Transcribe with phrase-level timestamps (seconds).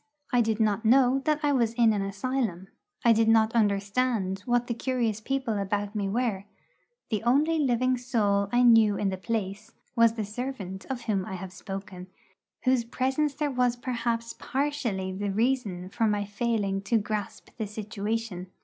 [0.33, 2.69] I did not know that I was in an asylum;
[3.05, 6.45] I did not understand what the curious people about me were;
[7.11, 11.35] the only living soul I knew in the place was the servant of whom I
[11.35, 12.07] have spoken,
[12.63, 18.47] whose presence there was perhaps partially the reason for my failing to grasp the situation.